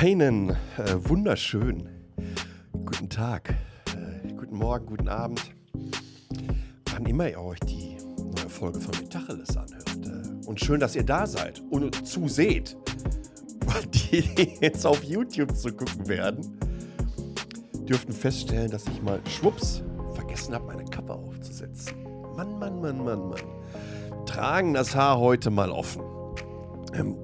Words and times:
Einen 0.00 0.50
äh, 0.50 0.54
wunderschönen 1.08 1.88
guten 2.86 3.10
Tag, 3.10 3.56
äh, 3.88 4.32
guten 4.32 4.56
Morgen, 4.56 4.86
guten 4.86 5.08
Abend. 5.08 5.42
Wann 6.92 7.04
immer 7.04 7.28
ihr 7.28 7.40
euch 7.40 7.58
die 7.60 7.96
neue 8.16 8.48
Folge 8.48 8.78
von 8.78 8.94
Metacheles 9.00 9.56
anhört. 9.56 9.90
Äh, 10.06 10.46
und 10.46 10.60
schön, 10.60 10.78
dass 10.78 10.94
ihr 10.94 11.02
da 11.02 11.26
seid 11.26 11.60
und 11.70 12.06
zuseht. 12.06 12.76
Die, 13.92 14.22
die 14.22 14.56
jetzt 14.60 14.86
auf 14.86 15.02
YouTube 15.02 15.54
zu 15.56 15.72
gucken 15.72 16.06
werden, 16.06 16.58
dürften 17.88 18.12
feststellen, 18.12 18.70
dass 18.70 18.86
ich 18.86 19.02
mal 19.02 19.20
schwupps 19.26 19.82
vergessen 20.14 20.54
habe, 20.54 20.66
meine 20.66 20.84
Kappe 20.84 21.12
aufzusetzen. 21.12 21.96
Mann, 22.36 22.56
Mann, 22.58 22.80
Mann, 22.80 23.04
Mann, 23.04 23.28
Mann. 23.30 24.24
Tragen 24.26 24.74
das 24.74 24.94
Haar 24.94 25.18
heute 25.18 25.50
mal 25.50 25.70
offen. 25.70 26.02
Ähm, 26.94 27.16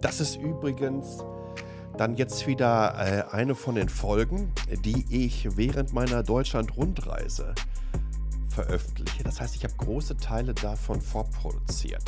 das 0.00 0.20
ist 0.20 0.36
übrigens 0.36 1.24
dann 1.98 2.16
jetzt 2.16 2.46
wieder 2.46 2.94
äh, 2.96 3.34
eine 3.34 3.54
von 3.54 3.74
den 3.74 3.88
Folgen, 3.88 4.52
die 4.84 5.04
ich 5.10 5.56
während 5.56 5.92
meiner 5.92 6.22
Deutschland-Rundreise 6.22 7.54
veröffentliche. 8.48 9.24
Das 9.24 9.40
heißt, 9.40 9.56
ich 9.56 9.64
habe 9.64 9.74
große 9.76 10.16
Teile 10.16 10.54
davon 10.54 11.00
vorproduziert. 11.00 12.04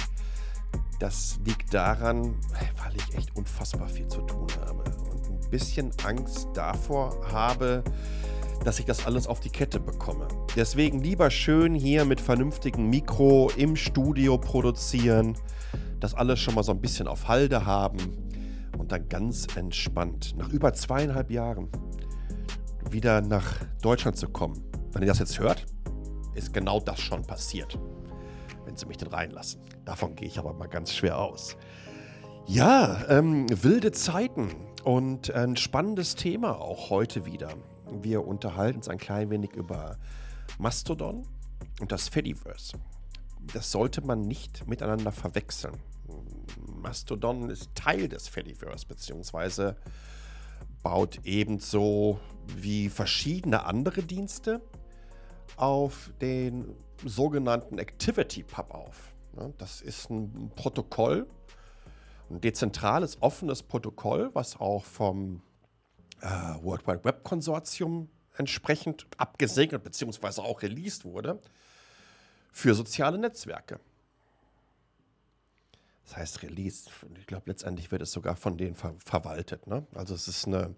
Das 1.00 1.38
liegt 1.44 1.74
daran, 1.74 2.36
weil 2.82 2.92
ich 2.96 3.16
echt 3.16 3.36
unfassbar 3.36 3.88
viel 3.88 4.06
zu 4.06 4.20
tun 4.22 4.46
habe 4.60 4.84
und 5.10 5.24
ein 5.30 5.50
bisschen 5.50 5.90
Angst 6.04 6.48
davor 6.54 7.16
habe, 7.32 7.82
dass 8.64 8.78
ich 8.78 8.84
das 8.84 9.06
alles 9.06 9.26
auf 9.26 9.40
die 9.40 9.48
Kette 9.48 9.80
bekomme. 9.80 10.28
Deswegen 10.54 11.00
lieber 11.00 11.30
schön 11.30 11.74
hier 11.74 12.04
mit 12.04 12.20
vernünftigem 12.20 12.90
Mikro 12.90 13.50
im 13.56 13.74
Studio 13.74 14.38
produzieren, 14.38 15.36
das 15.98 16.14
alles 16.14 16.38
schon 16.38 16.54
mal 16.54 16.62
so 16.62 16.72
ein 16.72 16.80
bisschen 16.80 17.08
auf 17.08 17.28
Halde 17.28 17.64
haben 17.64 18.29
dann 18.90 19.08
ganz 19.08 19.46
entspannt, 19.56 20.34
nach 20.36 20.48
über 20.48 20.72
zweieinhalb 20.72 21.30
Jahren, 21.30 21.68
wieder 22.90 23.20
nach 23.20 23.64
Deutschland 23.82 24.16
zu 24.16 24.28
kommen. 24.28 24.62
Wenn 24.92 25.02
ihr 25.02 25.08
das 25.08 25.18
jetzt 25.20 25.38
hört, 25.38 25.66
ist 26.34 26.52
genau 26.52 26.80
das 26.80 27.00
schon 27.00 27.24
passiert, 27.24 27.78
wenn 28.64 28.76
sie 28.76 28.86
mich 28.86 28.96
denn 28.96 29.08
reinlassen. 29.08 29.60
Davon 29.84 30.16
gehe 30.16 30.28
ich 30.28 30.38
aber 30.38 30.52
mal 30.52 30.68
ganz 30.68 30.92
schwer 30.92 31.18
aus. 31.18 31.56
Ja, 32.46 33.04
ähm, 33.08 33.46
wilde 33.62 33.92
Zeiten 33.92 34.50
und 34.82 35.32
ein 35.32 35.56
spannendes 35.56 36.14
Thema 36.16 36.60
auch 36.60 36.90
heute 36.90 37.26
wieder. 37.26 37.50
Wir 38.02 38.26
unterhalten 38.26 38.78
uns 38.78 38.88
ein 38.88 38.98
klein 38.98 39.30
wenig 39.30 39.52
über 39.52 39.96
Mastodon 40.58 41.26
und 41.80 41.92
das 41.92 42.08
Fediverse. 42.08 42.78
Das 43.52 43.70
sollte 43.70 44.00
man 44.00 44.22
nicht 44.22 44.66
miteinander 44.66 45.12
verwechseln. 45.12 45.76
Mastodon 46.80 47.50
ist 47.50 47.74
Teil 47.74 48.08
des 48.08 48.28
Fediverse, 48.28 48.86
beziehungsweise 48.86 49.76
baut 50.82 51.20
ebenso 51.24 52.20
wie 52.56 52.88
verschiedene 52.88 53.64
andere 53.64 54.02
Dienste 54.02 54.60
auf 55.56 56.10
den 56.20 56.74
sogenannten 57.04 57.78
Activity 57.78 58.42
Pub 58.42 58.72
auf. 58.72 59.14
Das 59.58 59.80
ist 59.80 60.10
ein 60.10 60.50
Protokoll, 60.56 61.26
ein 62.30 62.40
dezentrales, 62.40 63.20
offenes 63.20 63.62
Protokoll, 63.62 64.30
was 64.34 64.58
auch 64.58 64.84
vom 64.84 65.42
äh, 66.20 66.26
World 66.62 66.86
Wide 66.86 67.04
Web 67.04 67.24
Konsortium 67.24 68.08
entsprechend 68.36 69.06
abgesegnet 69.16 69.82
bzw. 69.82 70.40
auch 70.40 70.62
released 70.62 71.04
wurde 71.04 71.40
für 72.52 72.74
soziale 72.74 73.18
Netzwerke. 73.18 73.80
Das 76.10 76.16
heißt 76.16 76.42
Release. 76.42 76.90
Ich 77.20 77.26
glaube, 77.28 77.44
letztendlich 77.46 77.92
wird 77.92 78.02
es 78.02 78.10
sogar 78.10 78.34
von 78.34 78.58
denen 78.58 78.74
ver 78.74 78.94
verwaltet. 78.98 79.68
Ne? 79.68 79.86
Also 79.94 80.14
es 80.14 80.26
ist 80.26 80.46
eine, 80.46 80.74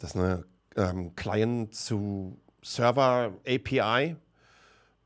das 0.00 0.10
ist 0.10 0.16
eine 0.16 0.44
ähm, 0.74 1.14
Client 1.14 1.72
zu 1.72 2.40
Server 2.62 3.32
API, 3.46 4.16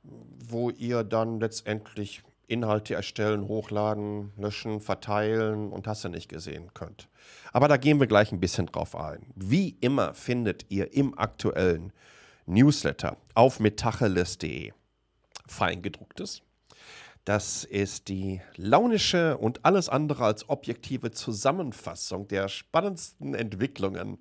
wo 0.03 0.71
ihr 0.71 1.05
dann 1.05 1.41
letztendlich 1.41 2.23
Inhalte 2.47 2.95
erstellen, 2.95 3.49
hochladen, 3.49 4.33
löschen, 4.39 4.81
verteilen 4.81 5.71
und 5.71 5.87
hast 5.87 6.05
du 6.05 6.09
nicht 6.09 6.31
gesehen 6.31 6.73
könnt. 6.73 7.09
Aber 7.53 7.69
da 7.69 7.77
gehen 7.77 8.01
wir 8.01 8.07
gleich 8.07 8.33
ein 8.33 8.41
bisschen 8.41 8.65
drauf 8.65 8.97
ein. 8.97 9.27
Wie 9.37 9.77
immer 9.81 10.15
findet 10.15 10.71
ihr 10.71 10.95
im 10.95 11.17
aktuellen 11.19 11.93
Newsletter 12.47 13.19
auf 13.35 13.61
metacheles.de 13.61 14.73
Feingedrucktes 15.47 16.43
das 17.25 17.65
ist 17.65 18.09
die 18.09 18.41
launische 18.57 19.37
und 19.37 19.65
alles 19.65 19.89
andere 19.89 20.25
als 20.25 20.49
objektive 20.49 21.11
Zusammenfassung 21.11 22.29
der 22.29 22.49
spannendsten 22.49 23.35
Entwicklungen 23.35 24.19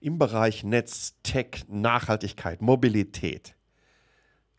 im 0.00 0.18
Bereich 0.18 0.62
Netz, 0.62 1.14
Tech, 1.22 1.64
Nachhaltigkeit, 1.68 2.60
Mobilität. 2.60 3.56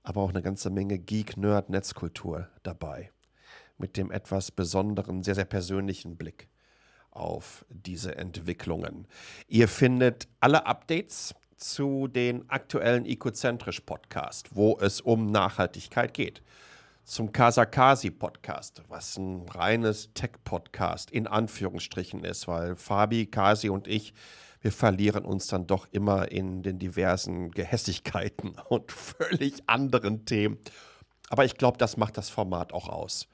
Aber 0.01 0.21
auch 0.21 0.29
eine 0.29 0.41
ganze 0.41 0.71
Menge 0.71 0.97
Geek, 0.97 1.37
Nerd, 1.37 1.69
Netzkultur 1.69 2.49
dabei. 2.63 3.11
Mit 3.77 3.97
dem 3.97 4.09
etwas 4.09 4.51
besonderen, 4.51 5.21
sehr, 5.21 5.35
sehr 5.35 5.45
persönlichen 5.45 6.17
Blick 6.17 6.47
auf 7.11 7.65
diese 7.69 8.15
Entwicklungen. 8.15 9.07
Ihr 9.47 9.67
findet 9.67 10.27
alle 10.39 10.65
Updates 10.65 11.35
zu 11.55 12.07
den 12.07 12.49
aktuellen 12.49 13.05
Ecozentrisch 13.05 13.81
Podcast, 13.81 14.55
wo 14.55 14.77
es 14.79 15.01
um 15.01 15.27
Nachhaltigkeit 15.27 16.13
geht 16.13 16.41
zum 17.05 17.31
Kasakasi 17.31 18.09
Podcast, 18.09 18.81
was 18.89 19.15
ein 19.17 19.47
reines 19.47 20.11
Tech-Podcast 20.15 21.11
in 21.11 21.27
Anführungsstrichen 21.27 22.23
ist, 22.23 22.47
weil 22.47 22.75
Fabi, 22.75 23.27
Kasi 23.27 23.69
und 23.69 23.87
ich, 23.87 24.15
wir 24.61 24.71
verlieren 24.71 25.23
uns 25.23 25.45
dann 25.45 25.67
doch 25.67 25.87
immer 25.91 26.31
in 26.31 26.63
den 26.63 26.79
diversen 26.79 27.51
Gehässigkeiten 27.51 28.55
und 28.69 28.91
völlig 28.91 29.61
anderen 29.67 30.25
Themen. 30.25 30.57
Aber 31.29 31.45
ich 31.45 31.57
glaube, 31.57 31.77
das 31.77 31.95
macht 31.95 32.17
das 32.17 32.29
Format 32.29 32.73
auch 32.73 32.89
aus. 32.89 33.27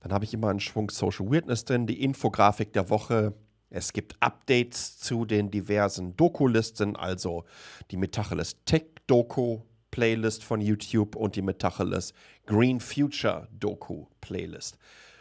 Dann 0.00 0.12
habe 0.12 0.24
ich 0.24 0.32
immer 0.32 0.48
einen 0.48 0.60
Schwung 0.60 0.88
Social 0.88 1.28
Weirdness 1.28 1.64
drin, 1.64 1.88
die 1.88 2.02
Infografik 2.02 2.72
der 2.72 2.88
Woche. 2.88 3.34
Es 3.68 3.92
gibt 3.92 4.14
Updates 4.20 4.98
zu 4.98 5.24
den 5.24 5.50
diversen 5.50 6.16
Doku-Listen, 6.16 6.94
also 6.94 7.44
die 7.90 7.96
Metacheles 7.96 8.64
Tech-Doku, 8.64 9.62
Playlist 9.92 10.42
von 10.42 10.60
YouTube 10.60 11.14
und 11.14 11.36
die 11.36 11.42
Metacheles 11.42 12.14
Green 12.46 12.80
Future 12.80 13.46
Doku 13.52 14.06
Playlist. 14.20 14.78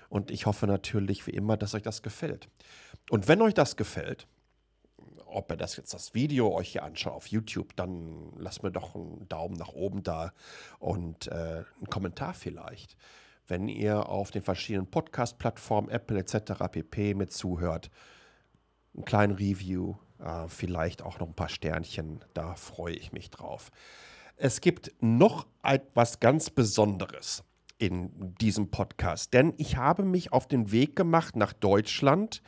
Und 0.10 0.32
ich 0.32 0.48
hoffe 0.48 0.66
natürlich 0.66 1.28
wie 1.28 1.32
immer, 1.32 1.56
dass 1.58 1.76
euch 1.76 1.84
das 1.84 2.02
gefällt. 2.02 2.50
Und 3.12 3.28
wenn 3.28 3.42
euch 3.42 3.54
das 3.54 3.76
gefällt, 3.76 4.28
ob 5.26 5.52
ihr 5.52 5.58
das 5.58 5.78
jetzt 5.78 5.94
das 5.94 6.14
Video 6.14 6.54
euch 6.54 6.72
hier 6.72 6.84
anschaut 6.84 7.14
auf 7.14 7.28
YouTube, 7.28 7.76
dann 7.76 8.34
lasst 8.38 8.64
mir 8.64 8.72
doch 8.72 8.96
einen 8.96 9.28
Daumen 9.30 9.56
nach 9.56 9.70
oben 9.74 10.04
da 10.04 10.34
und 10.80 11.28
äh, 11.28 11.32
einen 11.32 11.90
Kommentar 11.90 12.34
vielleicht. 12.34 12.98
Wenn 13.48 13.68
ihr 13.68 14.10
auf 14.10 14.32
den 14.32 14.42
verschiedenen 14.42 14.90
Podcast-Plattformen, 14.90 15.90
Apple 15.90 16.20
etc. 16.20 16.54
pp. 16.72 17.14
mit 17.14 17.32
zuhört, 17.32 17.90
einen 18.94 19.06
kleinen 19.06 19.34
Review, 19.34 19.96
äh, 20.20 20.48
vielleicht 20.48 21.02
auch 21.02 21.20
noch 21.20 21.28
ein 21.28 21.36
paar 21.36 21.50
Sternchen, 21.50 22.24
da 22.34 22.56
freue 22.56 22.96
ich 22.96 23.12
mich 23.12 23.30
drauf. 23.30 23.72
Es 24.36 24.62
gibt 24.62 24.92
noch 25.02 25.48
etwas 25.64 26.20
ganz 26.20 26.50
Besonderes 26.50 27.44
in 27.78 28.36
diesem 28.36 28.70
Podcast, 28.70 29.34
denn 29.34 29.54
ich 29.58 29.78
habe 29.78 30.04
mich 30.04 30.32
auf 30.32 30.48
den 30.48 30.72
Weg 30.72 30.96
gemacht 30.96 31.36
nach 31.36 31.54
Deutschland 31.54 32.42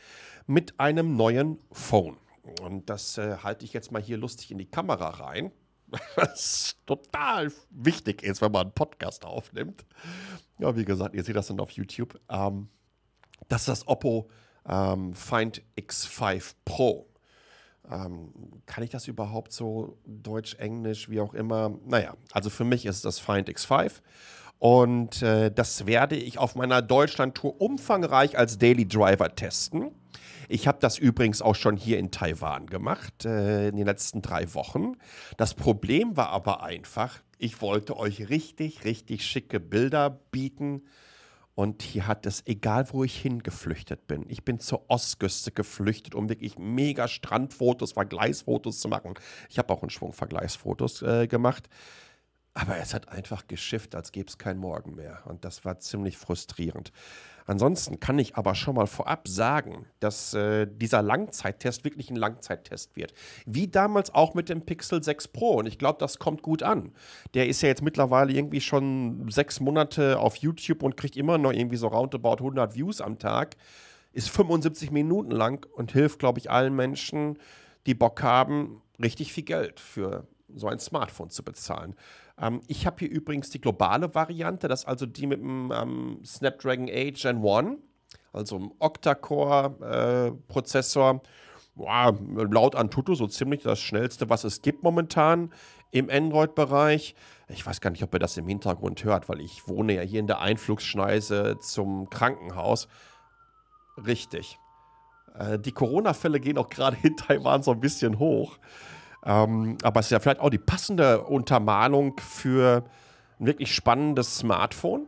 mit 0.45 0.79
einem 0.79 1.15
neuen 1.15 1.59
Phone. 1.71 2.17
Und 2.61 2.89
das 2.89 3.17
äh, 3.17 3.37
halte 3.37 3.65
ich 3.65 3.73
jetzt 3.73 3.91
mal 3.91 4.01
hier 4.01 4.17
lustig 4.17 4.51
in 4.51 4.57
die 4.57 4.69
Kamera 4.69 5.09
rein, 5.09 5.51
was 6.15 6.75
total 6.85 7.51
wichtig 7.69 8.21
ist, 8.23 8.41
wenn 8.41 8.51
man 8.51 8.63
einen 8.63 8.73
Podcast 8.73 9.25
aufnimmt. 9.25 9.85
Ja, 10.59 10.75
wie 10.75 10.85
gesagt, 10.85 11.15
ihr 11.15 11.23
seht 11.23 11.35
das 11.35 11.47
dann 11.47 11.59
auf 11.59 11.71
YouTube. 11.71 12.19
Ähm, 12.29 12.69
das 13.47 13.61
ist 13.61 13.69
das 13.69 13.87
Oppo 13.87 14.29
ähm, 14.67 15.13
Find 15.13 15.61
X5 15.77 16.53
Pro. 16.65 17.07
Ähm, 17.91 18.31
kann 18.65 18.83
ich 18.83 18.89
das 18.89 19.07
überhaupt 19.07 19.51
so 19.51 19.97
Deutsch, 20.05 20.55
Englisch, 20.55 21.09
wie 21.09 21.19
auch 21.19 21.33
immer? 21.33 21.77
Naja, 21.85 22.15
also 22.31 22.49
für 22.49 22.63
mich 22.63 22.85
ist 22.85 23.05
das 23.05 23.19
Find 23.19 23.49
X5. 23.49 24.01
Und 24.59 25.21
äh, 25.21 25.51
das 25.51 25.85
werde 25.85 26.15
ich 26.15 26.37
auf 26.37 26.55
meiner 26.55 26.81
Deutschland-Tour 26.81 27.59
umfangreich 27.59 28.37
als 28.37 28.57
Daily 28.57 28.87
Driver 28.87 29.35
testen. 29.35 29.91
Ich 30.47 30.67
habe 30.67 30.77
das 30.79 30.97
übrigens 30.97 31.41
auch 31.41 31.55
schon 31.55 31.75
hier 31.75 31.99
in 31.99 32.11
Taiwan 32.11 32.67
gemacht, 32.67 33.25
äh, 33.25 33.69
in 33.69 33.75
den 33.75 33.85
letzten 33.85 34.21
drei 34.21 34.53
Wochen. 34.53 34.93
Das 35.37 35.53
Problem 35.53 36.15
war 36.15 36.29
aber 36.29 36.63
einfach, 36.63 37.19
ich 37.37 37.61
wollte 37.61 37.97
euch 37.97 38.29
richtig, 38.29 38.85
richtig 38.85 39.25
schicke 39.25 39.59
Bilder 39.59 40.09
bieten 40.09 40.83
und 41.55 41.83
hier 41.83 42.07
hat 42.07 42.25
es, 42.25 42.41
egal 42.45 42.87
wo 42.91 43.03
ich 43.03 43.15
hingeflüchtet 43.15 44.07
bin, 44.07 44.25
ich 44.27 44.43
bin 44.43 44.59
zur 44.59 44.89
Ostküste 44.89 45.51
geflüchtet, 45.51 46.15
um 46.15 46.27
wirklich 46.27 46.57
mega 46.57 47.07
Strandfotos, 47.07 47.93
Vergleichsfotos 47.93 48.79
zu 48.79 48.87
machen. 48.87 49.13
Ich 49.49 49.59
habe 49.59 49.71
auch 49.71 49.83
einen 49.83 49.91
Schwung 49.91 50.13
Vergleichsfotos 50.13 51.01
äh, 51.03 51.27
gemacht. 51.27 51.69
Aber 52.55 52.77
es 52.77 52.93
hat 52.93 53.09
einfach 53.09 53.47
geschifft, 53.47 53.95
als 53.95 54.11
gäbe 54.11 54.27
es 54.29 54.37
kein 54.37 54.57
Morgen 54.57 54.95
mehr. 54.95 55.23
Und 55.25 55.43
das 55.43 55.65
war 55.65 55.79
ziemlich 55.79 56.17
frustrierend. 56.17 56.91
Ansonsten 57.45 57.99
kann 57.99 58.19
ich 58.19 58.35
aber 58.35 58.55
schon 58.55 58.75
mal 58.75 58.87
vorab 58.87 59.27
sagen, 59.27 59.85
dass 59.99 60.33
äh, 60.33 60.67
dieser 60.67 61.01
Langzeittest 61.01 61.83
wirklich 61.83 62.09
ein 62.09 62.15
Langzeittest 62.15 62.95
wird. 62.95 63.13
Wie 63.45 63.67
damals 63.67 64.13
auch 64.13 64.33
mit 64.33 64.49
dem 64.49 64.61
Pixel 64.61 65.03
6 65.03 65.29
Pro. 65.29 65.55
Und 65.57 65.65
ich 65.65 65.77
glaube, 65.77 65.99
das 65.99 66.19
kommt 66.19 66.41
gut 66.41 66.63
an. 66.63 66.93
Der 67.33 67.47
ist 67.47 67.61
ja 67.61 67.69
jetzt 67.69 67.81
mittlerweile 67.81 68.33
irgendwie 68.33 68.61
schon 68.61 69.29
sechs 69.29 69.59
Monate 69.59 70.19
auf 70.19 70.37
YouTube 70.37 70.83
und 70.83 70.97
kriegt 70.97 71.17
immer 71.17 71.37
noch 71.37 71.51
irgendwie 71.51 71.77
so 71.77 71.87
roundabout 71.87 72.37
100 72.37 72.75
Views 72.75 73.01
am 73.01 73.19
Tag. 73.19 73.55
Ist 74.13 74.29
75 74.29 74.91
Minuten 74.91 75.31
lang 75.31 75.65
und 75.73 75.91
hilft, 75.91 76.19
glaube 76.19 76.39
ich, 76.39 76.49
allen 76.49 76.75
Menschen, 76.75 77.37
die 77.85 77.95
Bock 77.95 78.21
haben, 78.23 78.81
richtig 79.01 79.33
viel 79.33 79.43
Geld 79.43 79.79
für 79.79 80.27
so 80.55 80.67
ein 80.67 80.79
Smartphone 80.79 81.29
zu 81.29 81.43
bezahlen. 81.43 81.95
Ähm, 82.39 82.61
ich 82.67 82.85
habe 82.85 82.97
hier 82.99 83.09
übrigens 83.09 83.49
die 83.49 83.61
globale 83.61 84.13
Variante, 84.13 84.67
das 84.67 84.81
ist 84.81 84.87
also 84.87 85.05
die 85.05 85.27
mit 85.27 85.39
dem 85.39 85.71
ähm, 85.73 86.19
Snapdragon 86.25 86.89
8 86.89 87.21
Gen 87.21 87.45
1, 87.45 87.77
also 88.31 88.57
ein 88.57 88.71
Octa-Core-Prozessor. 88.79 91.15
Äh, 91.15 91.19
wow, 91.75 92.15
laut 92.51 92.75
Antutu 92.75 93.15
so 93.15 93.27
ziemlich 93.27 93.63
das 93.63 93.79
schnellste, 93.79 94.29
was 94.29 94.43
es 94.43 94.61
gibt 94.61 94.83
momentan 94.83 95.51
im 95.91 96.09
Android-Bereich. 96.09 97.15
Ich 97.49 97.65
weiß 97.65 97.81
gar 97.81 97.91
nicht, 97.91 98.03
ob 98.03 98.13
ihr 98.13 98.19
das 98.19 98.37
im 98.37 98.47
Hintergrund 98.47 99.03
hört, 99.03 99.29
weil 99.29 99.41
ich 99.41 99.67
wohne 99.67 99.93
ja 99.93 100.01
hier 100.01 100.19
in 100.19 100.27
der 100.27 100.41
Einflugsschneise 100.41 101.57
zum 101.59 102.09
Krankenhaus. 102.09 102.87
Richtig. 104.05 104.59
Äh, 105.37 105.59
die 105.59 105.71
Corona-Fälle 105.71 106.39
gehen 106.39 106.57
auch 106.57 106.69
gerade 106.69 106.97
in 107.03 107.15
Taiwan 107.15 107.63
so 107.63 107.71
ein 107.71 107.79
bisschen 107.79 108.19
hoch. 108.19 108.57
Ähm, 109.25 109.77
aber 109.83 109.99
es 109.99 110.07
ist 110.07 110.11
ja 110.11 110.19
vielleicht 110.19 110.39
auch 110.39 110.49
die 110.49 110.57
passende 110.57 111.23
Untermalung 111.23 112.19
für 112.19 112.83
ein 113.39 113.45
wirklich 113.45 113.73
spannendes 113.73 114.37
Smartphone, 114.37 115.07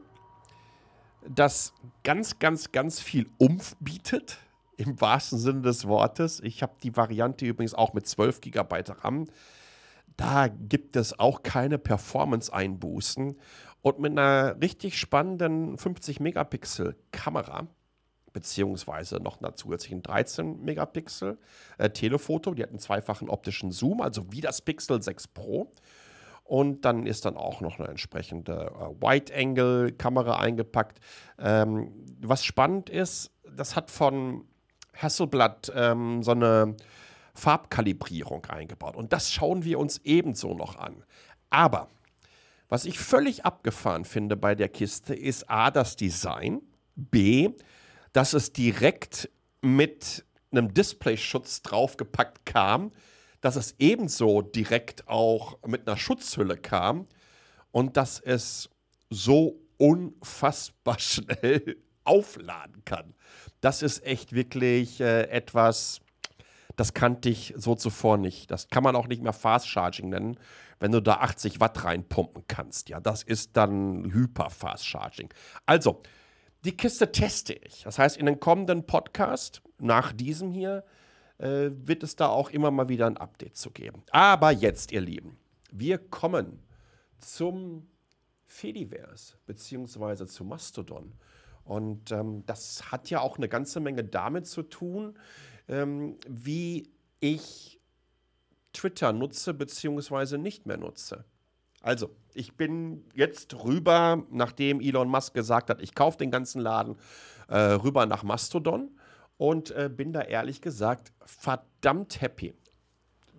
das 1.27 1.73
ganz, 2.03 2.39
ganz, 2.39 2.71
ganz 2.71 2.99
viel 2.99 3.27
Umf 3.37 3.75
bietet, 3.79 4.37
im 4.77 4.99
wahrsten 4.99 5.39
Sinne 5.39 5.61
des 5.61 5.87
Wortes. 5.87 6.39
Ich 6.41 6.61
habe 6.61 6.73
die 6.83 6.95
Variante 6.95 7.45
übrigens 7.45 7.73
auch 7.73 7.93
mit 7.93 8.07
12 8.07 8.41
GB 8.41 8.83
RAM. 9.01 9.25
Da 10.17 10.47
gibt 10.47 10.95
es 10.95 11.17
auch 11.17 11.43
keine 11.43 11.77
Performance-Einbußen. 11.77 13.37
Und 13.81 13.99
mit 13.99 14.11
einer 14.11 14.59
richtig 14.61 14.97
spannenden 14.97 15.77
50-Megapixel-Kamera 15.77 17.67
beziehungsweise 18.35 19.15
noch 19.15 19.39
einer 19.39 19.55
zusätzlichen 19.55 20.03
13 20.03 20.61
Megapixel 20.61 21.37
äh, 21.77 21.89
Telefoto. 21.89 22.53
Die 22.53 22.63
hat 22.63 22.69
einen 22.69 22.79
zweifachen 22.79 23.29
optischen 23.29 23.71
Zoom, 23.71 24.01
also 24.01 24.29
wie 24.29 24.41
das 24.41 24.61
Pixel 24.61 25.01
6 25.01 25.29
Pro. 25.29 25.71
Und 26.43 26.83
dann 26.83 27.07
ist 27.07 27.23
dann 27.23 27.37
auch 27.37 27.61
noch 27.61 27.79
eine 27.79 27.87
entsprechende 27.87 28.73
äh, 28.77 29.01
Wide-Angle-Kamera 29.01 30.37
eingepackt. 30.37 30.99
Ähm, 31.39 31.93
was 32.19 32.43
spannend 32.43 32.89
ist, 32.89 33.31
das 33.55 33.77
hat 33.77 33.89
von 33.89 34.43
Hasselblad 34.93 35.71
ähm, 35.73 36.21
so 36.21 36.31
eine 36.31 36.75
Farbkalibrierung 37.35 38.45
eingebaut. 38.47 38.97
Und 38.97 39.13
das 39.13 39.31
schauen 39.31 39.63
wir 39.63 39.79
uns 39.79 40.01
ebenso 40.03 40.53
noch 40.53 40.75
an. 40.75 41.05
Aber 41.49 41.87
was 42.67 42.83
ich 42.83 42.99
völlig 42.99 43.45
abgefahren 43.45 44.03
finde 44.03 44.35
bei 44.35 44.55
der 44.55 44.67
Kiste 44.67 45.15
ist 45.15 45.49
A, 45.49 45.71
das 45.71 45.95
Design, 45.95 46.61
B, 46.95 47.51
dass 48.15 48.31
es 48.31 48.53
direkt 48.53 49.29
mit 49.61 50.23
einem 50.49 50.73
Displayschutz 50.73 51.61
draufgepackt 51.63 52.45
kam, 52.45 52.93
dass 53.41 53.57
es 53.57 53.75
ebenso 53.77 54.41
direkt 54.41 55.09
auch 55.09 55.61
mit 55.67 55.85
einer 55.85 55.97
Schutzhülle 55.97 56.55
kam 56.55 57.07
und 57.71 57.97
dass 57.97 58.21
es 58.21 58.69
so 59.09 59.59
unfassbar 59.75 60.97
schnell 60.99 61.75
aufladen 62.05 62.85
kann. 62.85 63.15
Das 63.59 63.81
ist 63.81 64.05
echt 64.05 64.31
wirklich 64.31 65.01
äh, 65.01 65.23
etwas, 65.23 65.99
das 66.77 66.93
kannte 66.93 67.27
ich 67.27 67.53
so 67.57 67.75
zuvor 67.75 68.15
nicht. 68.15 68.49
Das 68.49 68.69
kann 68.69 68.83
man 68.83 68.95
auch 68.95 69.09
nicht 69.09 69.23
mehr 69.23 69.33
Fast 69.33 69.67
Charging 69.67 70.07
nennen, 70.07 70.39
wenn 70.79 70.93
du 70.93 71.01
da 71.01 71.15
80 71.15 71.59
Watt 71.59 71.83
reinpumpen 71.83 72.45
kannst. 72.47 72.87
Ja, 72.87 73.01
das 73.01 73.23
ist 73.23 73.57
dann 73.57 74.13
Hyper 74.13 74.51
Fast 74.51 74.87
Charging. 74.87 75.33
Also, 75.65 76.01
die 76.65 76.75
Kiste 76.75 77.11
teste 77.11 77.53
ich. 77.53 77.83
Das 77.83 77.99
heißt, 77.99 78.17
in 78.17 78.25
den 78.25 78.39
kommenden 78.39 78.85
Podcast, 78.85 79.61
nach 79.79 80.11
diesem 80.11 80.51
hier, 80.51 80.83
äh, 81.37 81.69
wird 81.71 82.03
es 82.03 82.15
da 82.15 82.27
auch 82.27 82.49
immer 82.49 82.71
mal 82.71 82.89
wieder 82.89 83.07
ein 83.07 83.17
Update 83.17 83.55
zu 83.55 83.71
geben. 83.71 84.03
Aber 84.11 84.51
jetzt, 84.51 84.91
ihr 84.91 85.01
Lieben, 85.01 85.37
wir 85.71 85.97
kommen 85.97 86.63
zum 87.19 87.87
Fediverse, 88.47 89.35
beziehungsweise 89.45 90.27
zu 90.27 90.43
Mastodon. 90.43 91.13
Und 91.63 92.11
ähm, 92.11 92.45
das 92.45 92.91
hat 92.91 93.09
ja 93.09 93.19
auch 93.19 93.37
eine 93.37 93.49
ganze 93.49 93.79
Menge 93.79 94.03
damit 94.03 94.47
zu 94.47 94.63
tun, 94.63 95.17
ähm, 95.67 96.17
wie 96.27 96.89
ich 97.19 97.79
Twitter 98.71 99.13
nutze, 99.13 99.53
beziehungsweise 99.53 100.37
nicht 100.37 100.65
mehr 100.65 100.77
nutze. 100.77 101.25
Also, 101.85 102.09
ich 102.33 102.57
bin 102.57 103.05
jetzt 103.13 103.53
rüber, 103.63 104.23
nachdem 104.31 104.81
Elon 104.81 105.07
Musk 105.07 105.35
gesagt 105.35 105.69
hat, 105.69 105.83
ich 105.83 105.93
kaufe 105.93 106.17
den 106.17 106.31
ganzen 106.31 106.59
Laden, 106.59 106.95
äh, 107.47 107.57
rüber 107.57 108.07
nach 108.07 108.23
Mastodon 108.23 108.89
und 109.37 109.69
äh, 109.69 109.87
bin 109.87 110.11
da 110.11 110.21
ehrlich 110.21 110.61
gesagt 110.61 111.13
verdammt 111.23 112.21
happy. 112.21 112.55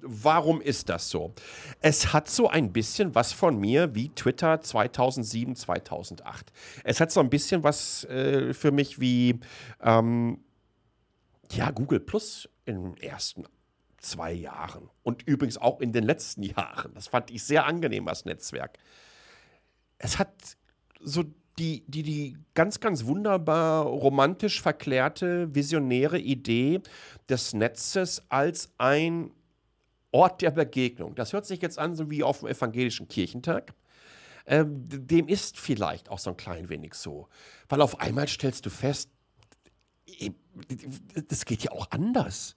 Warum 0.00 0.60
ist 0.60 0.88
das 0.90 1.10
so? 1.10 1.34
Es 1.81 2.12
hat 2.12 2.28
so 2.28 2.48
ein 2.48 2.72
bisschen 2.72 3.16
was 3.16 3.32
von 3.32 3.58
mir 3.58 3.96
wie 3.96 4.10
Twitter 4.10 4.60
2007, 4.60 5.56
2008. 5.56 6.52
Es 6.84 7.00
hat 7.00 7.10
so 7.10 7.19
ein 7.19 7.31
bisschen 7.31 7.64
was 7.64 8.04
äh, 8.04 8.54
für 8.54 8.70
mich 8.70 9.00
wie 9.00 9.40
ähm, 9.82 10.38
ja, 11.50 11.72
Google 11.72 11.98
Plus 11.98 12.48
im 12.64 12.94
ersten 12.98 13.44
zwei 14.08 14.32
Jahren 14.32 14.91
und 15.03 15.23
übrigens 15.26 15.58
auch 15.58 15.81
in 15.81 15.93
den 15.93 16.05
letzten 16.05 16.43
Jahren. 16.43 16.93
Das 16.94 17.08
fand 17.08 17.31
ich 17.31 17.44
sehr 17.44 17.67
angenehm 17.67 18.08
als 18.08 18.25
Netzwerk. 18.25 18.79
Es 19.99 20.19
hat 20.19 20.32
so 21.00 21.25
die, 21.58 21.85
die, 21.87 22.03
die 22.03 22.37
ganz, 22.55 22.81
ganz 22.81 23.05
wunderbar 23.06 23.85
romantisch 23.87 24.61
verklärte, 24.61 25.55
visionäre 25.55 26.19
Idee 26.19 26.81
des 27.29 27.55
Netzes 27.55 28.23
als 28.29 28.73
ein 28.79 29.31
Ort 30.12 30.43
der 30.43 30.50
Begegnung. 30.50 31.14
Das 31.14 31.32
hört 31.32 31.47
sich 31.47 31.62
jetzt 31.62 31.79
an, 31.79 31.94
so 31.94 32.11
wie 32.11 32.23
auf 32.23 32.41
dem 32.41 32.49
evangelischen 32.49 33.08
Kirchentag. 33.08 33.75
Ähm, 34.47 34.85
dem 34.87 35.29
ist 35.29 35.58
vielleicht 35.58 36.08
auch 36.08 36.19
so 36.19 36.31
ein 36.31 36.36
klein 36.36 36.69
wenig 36.69 36.94
so. 36.94 37.29
Weil 37.69 37.81
auf 37.81 38.01
einmal 38.01 38.29
stellst 38.29 38.65
du 38.65 38.70
fest, 38.70 39.10
das 41.29 41.44
geht 41.44 41.65
ja 41.65 41.72
auch 41.72 41.91
anders. 41.91 42.56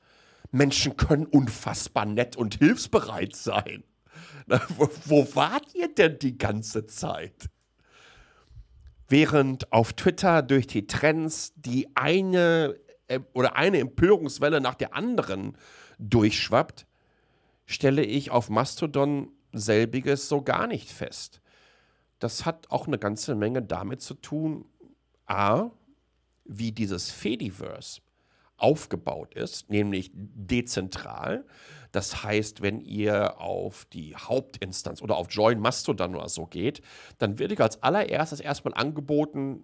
Menschen 0.51 0.97
können 0.97 1.25
unfassbar 1.25 2.05
nett 2.05 2.35
und 2.35 2.55
hilfsbereit 2.55 3.35
sein. 3.35 3.83
wo, 4.69 4.89
wo 5.05 5.35
wart 5.35 5.75
ihr 5.75 5.93
denn 5.93 6.17
die 6.19 6.37
ganze 6.37 6.85
Zeit? 6.87 7.49
Während 9.07 9.71
auf 9.71 9.93
Twitter 9.93 10.41
durch 10.41 10.67
die 10.67 10.87
Trends 10.87 11.53
die 11.55 11.87
eine 11.95 12.75
äh, 13.07 13.19
oder 13.33 13.55
eine 13.55 13.79
Empörungswelle 13.79 14.61
nach 14.61 14.75
der 14.75 14.93
anderen 14.93 15.57
durchschwappt, 15.97 16.85
stelle 17.65 18.03
ich 18.03 18.31
auf 18.31 18.49
Mastodon 18.49 19.31
selbiges 19.51 20.29
so 20.29 20.41
gar 20.41 20.67
nicht 20.67 20.91
fest. 20.91 21.41
Das 22.19 22.45
hat 22.45 22.69
auch 22.69 22.87
eine 22.87 22.99
ganze 22.99 23.35
Menge 23.35 23.61
damit 23.61 24.01
zu 24.01 24.13
tun, 24.15 24.65
a, 25.25 25.69
wie 26.45 26.71
dieses 26.71 27.11
Fediverse 27.11 28.01
aufgebaut 28.59 29.33
ist, 29.33 29.69
nämlich 29.69 30.11
dezentral. 30.13 31.45
Das 31.91 32.23
heißt, 32.23 32.61
wenn 32.61 32.81
ihr 32.81 33.39
auf 33.39 33.85
die 33.85 34.15
Hauptinstanz 34.15 35.01
oder 35.01 35.15
auf 35.17 35.27
Join 35.31 35.59
Mastodon 35.59 36.15
oder 36.15 36.29
so 36.29 36.45
geht, 36.45 36.81
dann 37.17 37.39
wird 37.39 37.51
euch 37.51 37.61
als 37.61 37.81
allererstes 37.81 38.39
erstmal 38.39 38.75
angeboten, 38.75 39.63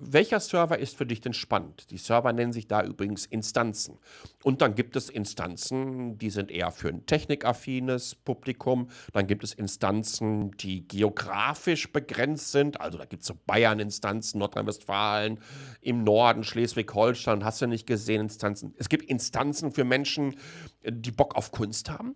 welcher 0.00 0.40
Server 0.40 0.78
ist 0.78 0.96
für 0.96 1.06
dich 1.06 1.20
denn 1.20 1.32
spannend? 1.32 1.90
Die 1.90 1.98
Server 1.98 2.32
nennen 2.32 2.52
sich 2.52 2.66
da 2.66 2.82
übrigens 2.82 3.26
Instanzen. 3.26 3.98
Und 4.42 4.62
dann 4.62 4.74
gibt 4.74 4.96
es 4.96 5.08
Instanzen, 5.08 6.18
die 6.18 6.30
sind 6.30 6.50
eher 6.50 6.70
für 6.70 6.88
ein 6.88 7.06
technikaffines 7.06 8.14
Publikum. 8.14 8.88
Dann 9.12 9.26
gibt 9.26 9.44
es 9.44 9.52
Instanzen, 9.52 10.50
die 10.58 10.86
geografisch 10.86 11.92
begrenzt 11.92 12.52
sind. 12.52 12.80
Also 12.80 12.98
da 12.98 13.04
gibt 13.04 13.22
es 13.22 13.28
so 13.28 13.34
Bayern-Instanzen, 13.46 14.38
Nordrhein-Westfalen, 14.38 15.40
im 15.80 16.04
Norden, 16.04 16.44
Schleswig-Holstein, 16.44 17.44
hast 17.44 17.62
du 17.62 17.66
nicht 17.66 17.86
gesehen, 17.86 18.22
Instanzen. 18.22 18.74
Es 18.78 18.88
gibt 18.88 19.04
Instanzen 19.04 19.72
für 19.72 19.84
Menschen, 19.84 20.36
die 20.84 21.10
Bock 21.10 21.36
auf 21.36 21.52
Kunst 21.52 21.90
haben. 21.90 22.14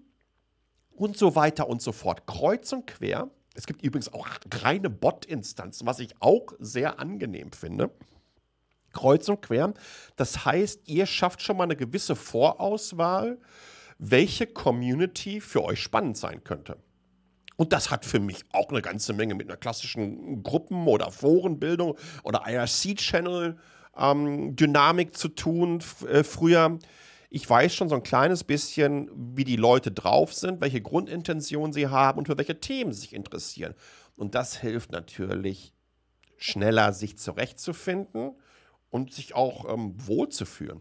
Und 0.91 1.17
so 1.17 1.35
weiter 1.35 1.69
und 1.69 1.81
so 1.81 1.93
fort. 1.93 2.27
Kreuz 2.27 2.73
und 2.73 2.87
quer 2.87 3.31
es 3.55 3.67
gibt 3.67 3.83
übrigens 3.83 4.13
auch 4.13 4.29
reine 4.55 4.91
Bot-Instanzen, 4.91 5.87
was 5.87 5.99
ich 5.99 6.15
auch 6.21 6.53
sehr 6.59 6.99
angenehm 6.99 7.53
finde. 7.53 7.91
Kreuz 8.93 9.29
und 9.29 9.43
quer. 9.43 9.73
Das 10.17 10.45
heißt, 10.45 10.89
ihr 10.89 11.07
schafft 11.07 11.43
schon 11.43 11.57
mal 11.57 11.65
eine 11.65 11.77
gewisse 11.77 12.15
Vorauswahl, 12.17 13.39
welche 13.99 14.47
Community 14.47 15.41
für 15.41 15.65
euch 15.65 15.81
spannend 15.81 16.17
sein 16.17 16.45
könnte. 16.45 16.77
Und 17.57 17.73
das 17.75 17.91
hat 17.91 18.07
für 18.07 18.21
mich 18.21 18.45
auch 18.53 18.71
eine 18.71 18.81
ganze 18.81 19.13
Menge 19.13 19.35
mit 19.35 19.49
einer 19.49 19.59
klassischen 19.59 20.43
Gruppen- 20.43 20.87
oder 20.87 21.11
Forenbildung 21.11 21.99
oder 22.23 22.45
IRC-Channel-Dynamik 22.47 25.09
ähm, 25.09 25.15
zu 25.15 25.29
tun. 25.29 25.83
Äh, 26.11 26.25
früher, 26.25 26.79
ich 27.31 27.49
weiß 27.49 27.73
schon 27.73 27.89
so 27.89 27.95
ein 27.95 28.03
kleines 28.03 28.43
bisschen, 28.43 29.09
wie 29.37 29.45
die 29.45 29.57
Leute 29.57 29.93
drauf 29.93 30.35
sind, 30.35 30.61
welche 30.61 30.83
Grundintentionen 30.83 31.73
sie 31.73 31.87
haben 31.87 32.19
und 32.19 32.27
für 32.27 32.37
welche 32.37 32.59
Themen 32.59 32.93
sie 32.93 33.03
sich 33.03 33.13
interessieren. 33.15 33.75
Und 34.17 34.35
das 34.35 34.57
hilft 34.57 34.91
natürlich, 34.91 35.73
schneller 36.37 36.93
sich 36.93 37.17
zurechtzufinden 37.17 38.33
und 38.91 39.15
sich 39.15 39.35
auch 39.35 39.73
ähm, 39.73 39.95
wohlzufühlen. 39.97 40.81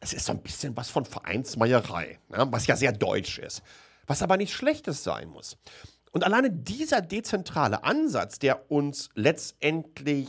Es 0.00 0.12
ist 0.12 0.26
so 0.26 0.32
ein 0.32 0.42
bisschen 0.42 0.76
was 0.76 0.88
von 0.90 1.04
Vereinsmeierei, 1.04 2.20
ne? 2.28 2.46
was 2.50 2.68
ja 2.68 2.76
sehr 2.76 2.92
deutsch 2.92 3.38
ist, 3.38 3.62
was 4.06 4.22
aber 4.22 4.36
nicht 4.36 4.54
Schlechtes 4.54 5.02
sein 5.02 5.28
muss. 5.28 5.58
Und 6.12 6.24
alleine 6.24 6.50
dieser 6.50 7.00
dezentrale 7.00 7.82
Ansatz, 7.82 8.38
der 8.38 8.70
uns 8.70 9.10
letztendlich 9.14 10.28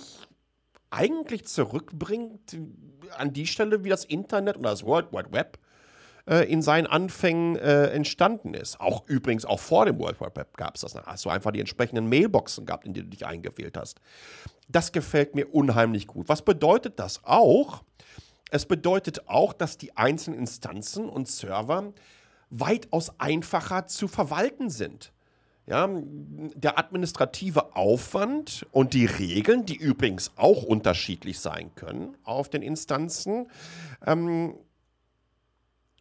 eigentlich 0.91 1.45
zurückbringt 1.45 2.57
an 3.17 3.33
die 3.33 3.47
Stelle, 3.47 3.83
wie 3.83 3.89
das 3.89 4.05
Internet 4.05 4.57
und 4.57 4.63
das 4.63 4.85
World 4.85 5.11
Wide 5.11 5.31
Web 5.31 5.57
äh, 6.27 6.51
in 6.51 6.61
seinen 6.61 6.87
Anfängen 6.87 7.55
äh, 7.55 7.87
entstanden 7.87 8.53
ist. 8.53 8.79
Auch 8.79 9.07
übrigens 9.07 9.45
auch 9.45 9.59
vor 9.59 9.85
dem 9.85 9.99
World 9.99 10.19
Wide 10.21 10.35
Web 10.35 10.57
gab 10.57 10.75
es 10.75 10.81
das. 10.81 10.95
Hast 10.95 11.25
du 11.25 11.29
einfach 11.29 11.51
die 11.51 11.59
entsprechenden 11.59 12.07
Mailboxen 12.09 12.65
gehabt, 12.65 12.85
in 12.85 12.93
die 12.93 13.01
du 13.01 13.07
dich 13.07 13.25
eingewählt 13.25 13.77
hast. 13.77 13.99
Das 14.69 14.91
gefällt 14.91 15.35
mir 15.35 15.53
unheimlich 15.53 16.07
gut. 16.07 16.29
Was 16.29 16.43
bedeutet 16.43 16.99
das 16.99 17.23
auch? 17.23 17.83
Es 18.51 18.65
bedeutet 18.65 19.27
auch, 19.29 19.53
dass 19.53 19.77
die 19.77 19.95
einzelnen 19.97 20.39
Instanzen 20.39 21.09
und 21.09 21.27
Server 21.27 21.93
weitaus 22.49 23.17
einfacher 23.17 23.87
zu 23.87 24.07
verwalten 24.07 24.69
sind. 24.69 25.13
Ja, 25.71 25.87
der 25.87 26.77
administrative 26.77 27.77
Aufwand 27.77 28.67
und 28.73 28.93
die 28.93 29.05
Regeln, 29.05 29.65
die 29.65 29.77
übrigens 29.77 30.33
auch 30.35 30.63
unterschiedlich 30.63 31.39
sein 31.39 31.73
können 31.75 32.17
auf 32.25 32.49
den 32.49 32.61
Instanzen, 32.61 33.47
ähm, 34.05 34.57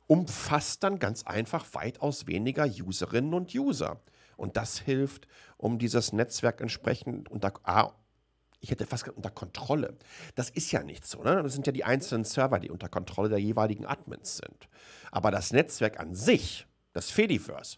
umfasst 0.08 0.82
dann 0.82 0.98
ganz 0.98 1.22
einfach 1.22 1.66
weitaus 1.72 2.26
weniger 2.26 2.64
Userinnen 2.64 3.32
und 3.32 3.54
User. 3.54 4.00
Und 4.36 4.56
das 4.56 4.80
hilft, 4.80 5.28
um 5.56 5.78
dieses 5.78 6.12
Netzwerk 6.12 6.60
entsprechend 6.60 7.30
unter, 7.30 7.52
A, 7.62 7.92
ich 8.58 8.72
hätte 8.72 8.86
fast 8.86 9.08
unter 9.10 9.30
Kontrolle. 9.30 9.96
Das 10.34 10.50
ist 10.50 10.72
ja 10.72 10.82
nicht 10.82 11.06
so. 11.06 11.22
Ne? 11.22 11.44
Das 11.44 11.52
sind 11.52 11.68
ja 11.68 11.72
die 11.72 11.84
einzelnen 11.84 12.24
Server, 12.24 12.58
die 12.58 12.70
unter 12.70 12.88
Kontrolle 12.88 13.28
der 13.28 13.38
jeweiligen 13.38 13.86
Admins 13.86 14.38
sind. 14.38 14.68
Aber 15.12 15.30
das 15.30 15.52
Netzwerk 15.52 16.00
an 16.00 16.12
sich, 16.12 16.66
das 16.92 17.12
Fediverse, 17.12 17.76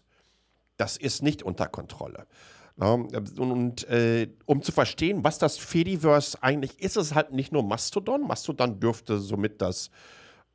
das 0.83 0.97
ist 0.97 1.23
nicht 1.23 1.43
unter 1.43 1.67
Kontrolle. 1.67 2.27
Und, 2.75 3.39
und 3.39 3.87
äh, 3.87 4.27
um 4.45 4.61
zu 4.61 4.73
verstehen, 4.73 5.23
was 5.23 5.39
das 5.39 5.57
Fediverse 5.57 6.43
eigentlich 6.43 6.77
ist, 6.79 6.97
ist 6.97 7.05
es 7.11 7.15
halt 7.15 7.31
nicht 7.31 7.53
nur 7.53 7.63
Mastodon. 7.63 8.27
Mastodon 8.27 8.81
dürfte 8.81 9.19
somit 9.19 9.61
das 9.61 9.91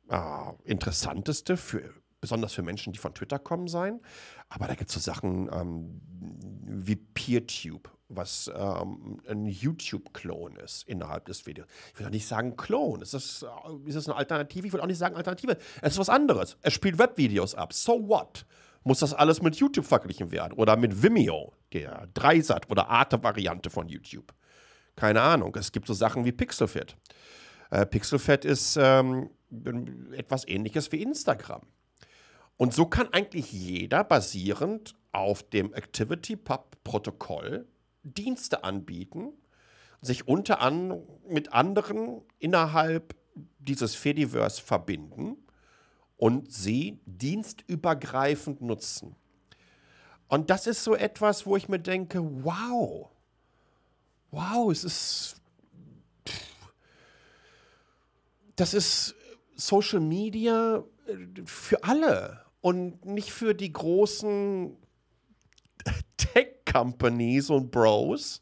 äh, 0.09 0.19
interessanteste 0.65 1.57
für 1.57 1.81
besonders 2.21 2.53
für 2.53 2.61
Menschen, 2.61 2.93
die 2.93 2.99
von 2.99 3.15
Twitter 3.15 3.39
kommen, 3.39 3.67
sein. 3.67 4.01
Aber 4.49 4.67
da 4.67 4.75
gibt 4.75 4.89
es 4.89 4.93
so 4.93 4.99
Sachen 4.99 5.49
ähm, 5.51 6.01
wie 6.61 6.95
PeerTube 6.95 7.89
was 8.11 8.51
ähm, 8.55 9.21
ein 9.27 9.45
YouTube-Klon 9.45 10.55
ist 10.55 10.87
innerhalb 10.87 11.25
des 11.25 11.45
Videos. 11.45 11.67
Ich 11.93 11.99
will 11.99 12.05
doch 12.07 12.11
nicht 12.11 12.27
sagen 12.27 12.57
Klon. 12.57 13.01
Ist 13.01 13.13
das, 13.13 13.45
ist 13.85 13.95
das 13.95 14.07
eine 14.07 14.17
Alternative? 14.17 14.65
Ich 14.65 14.73
will 14.73 14.81
auch 14.81 14.87
nicht 14.87 14.97
sagen 14.97 15.15
Alternative. 15.15 15.57
Es 15.83 15.93
ist 15.93 15.99
was 15.99 16.09
anderes. 16.09 16.57
Es 16.61 16.73
spielt 16.73 16.97
Webvideos 16.97 17.53
ab. 17.53 17.71
So 17.71 18.07
what? 18.07 18.45
Muss 18.83 18.99
das 18.99 19.13
alles 19.13 19.41
mit 19.41 19.55
YouTube 19.57 19.85
verglichen 19.85 20.31
werden? 20.31 20.53
Oder 20.53 20.77
mit 20.77 21.03
Vimeo, 21.03 21.53
der 21.73 22.07
Dreisat- 22.13 22.69
oder 22.69 22.89
Arte-Variante 22.89 23.69
von 23.69 23.87
YouTube? 23.89 24.33
Keine 24.95 25.21
Ahnung. 25.21 25.55
Es 25.55 25.71
gibt 25.71 25.87
so 25.87 25.93
Sachen 25.93 26.25
wie 26.25 26.31
Pixelfed. 26.31 26.95
Äh, 27.71 27.85
Pixelfed 27.85 28.45
ist 28.45 28.77
ähm, 28.79 29.29
etwas 30.11 30.47
ähnliches 30.47 30.91
wie 30.91 31.01
Instagram. 31.01 31.61
Und 32.57 32.73
so 32.73 32.85
kann 32.85 33.13
eigentlich 33.13 33.51
jeder 33.51 34.03
basierend 34.03 34.95
auf 35.11 35.43
dem 35.43 35.73
ActivityPub-Protokoll 35.73 37.65
Dienste 38.03 38.63
anbieten, 38.63 39.33
sich 40.01 40.27
unter 40.27 40.61
anderem 40.61 41.03
mit 41.27 41.53
anderen 41.53 42.21
innerhalb 42.37 43.15
dieses 43.59 43.95
Fediverse 43.95 44.61
verbinden 44.61 45.37
und 46.19 46.51
sie 46.51 46.99
dienstübergreifend 47.05 48.61
nutzen. 48.61 49.15
Und 50.27 50.49
das 50.49 50.67
ist 50.67 50.83
so 50.83 50.93
etwas, 50.93 51.45
wo 51.45 51.55
ich 51.55 51.69
mir 51.69 51.79
denke, 51.79 52.19
wow, 52.43 53.09
wow, 54.29 54.69
es 54.69 54.83
ist, 54.83 55.41
das 58.57 58.73
ist 58.73 59.15
Social 59.55 60.01
Media 60.01 60.83
äh, 61.07 61.15
für 61.45 61.83
alle 61.85 62.45
und 62.59 63.05
nicht 63.05 63.31
für 63.31 63.55
die 63.55 63.71
großen 63.71 64.75
Tech-Companies 66.17 67.49
und 67.49 67.71
Bros, 67.71 68.41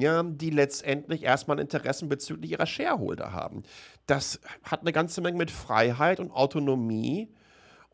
ja, 0.00 0.22
die 0.22 0.50
letztendlich 0.50 1.22
erstmal 1.22 1.58
Interessen 1.58 2.08
bezüglich 2.08 2.52
ihrer 2.52 2.66
Shareholder 2.66 3.32
haben. 3.32 3.62
Das 4.06 4.40
hat 4.62 4.82
eine 4.82 4.92
ganze 4.92 5.20
Menge 5.20 5.38
mit 5.38 5.50
Freiheit 5.50 6.20
und 6.20 6.30
Autonomie 6.30 7.28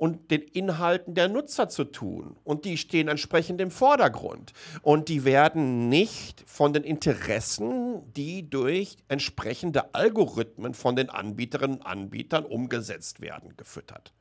und 0.02 0.32
den 0.32 0.42
Inhalten 0.42 1.14
der 1.14 1.28
Nutzer 1.28 1.68
zu 1.68 1.84
tun. 1.84 2.36
Und 2.42 2.64
die 2.64 2.76
stehen 2.76 3.06
entsprechend 3.06 3.60
im 3.60 3.70
Vordergrund. 3.70 4.52
Und 4.82 5.08
die 5.08 5.24
werden 5.24 5.88
nicht 5.88 6.42
von 6.44 6.72
den 6.72 6.82
Interessen, 6.82 8.02
die 8.14 8.50
durch 8.50 8.96
entsprechende 9.06 9.94
Algorithmen 9.94 10.74
von 10.74 10.96
den 10.96 11.08
Anbieterinnen 11.08 11.76
und 11.76 11.86
Anbietern 11.86 12.44
umgesetzt 12.44 13.20
werden, 13.20 13.56
gefüttert. 13.56 14.12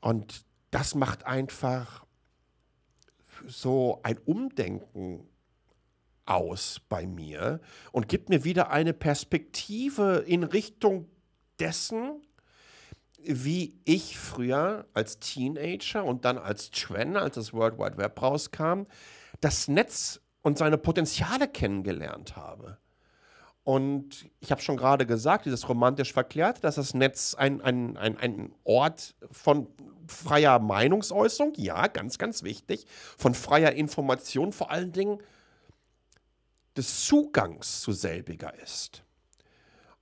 Und 0.00 0.44
das 0.70 0.94
macht 0.94 1.26
einfach 1.26 2.04
so 3.46 3.98
ein 4.04 4.18
Umdenken 4.18 5.26
aus 6.28 6.80
bei 6.88 7.06
mir 7.06 7.60
und 7.92 8.08
gibt 8.08 8.28
mir 8.28 8.44
wieder 8.44 8.70
eine 8.70 8.92
Perspektive 8.92 10.24
in 10.26 10.44
Richtung 10.44 11.08
dessen, 11.58 12.22
wie 13.22 13.80
ich 13.84 14.18
früher 14.18 14.86
als 14.94 15.18
Teenager 15.18 16.04
und 16.04 16.24
dann 16.24 16.38
als 16.38 16.70
Twen, 16.70 17.16
als 17.16 17.34
das 17.34 17.52
World 17.52 17.78
Wide 17.78 17.98
Web 17.98 18.20
rauskam, 18.22 18.82
das 19.40 19.68
Netz 19.68 20.20
und 20.42 20.58
seine 20.58 20.78
Potenziale 20.78 21.48
kennengelernt 21.48 22.36
habe. 22.36 22.78
Und 23.64 24.30
ich 24.40 24.50
habe 24.50 24.62
schon 24.62 24.78
gerade 24.78 25.04
gesagt, 25.04 25.44
dieses 25.44 25.68
romantisch 25.68 26.14
verklärt, 26.14 26.64
dass 26.64 26.76
das 26.76 26.94
Netz 26.94 27.34
ein, 27.34 27.60
ein, 27.60 27.98
ein, 27.98 28.16
ein 28.16 28.54
Ort 28.64 29.14
von 29.30 29.68
freier 30.06 30.58
Meinungsäußerung, 30.58 31.52
ja, 31.56 31.86
ganz, 31.88 32.16
ganz 32.16 32.42
wichtig, 32.42 32.86
von 33.18 33.34
freier 33.34 33.72
Information, 33.72 34.52
vor 34.52 34.70
allen 34.70 34.92
Dingen 34.92 35.18
des 36.78 37.04
Zugangs 37.04 37.82
zu 37.82 37.92
selbiger 37.92 38.54
ist. 38.62 39.04